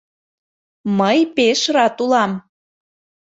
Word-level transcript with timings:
—Мый 0.97 1.19
пеш 1.35 1.59
рат 1.75 1.97
улам. 2.03 2.31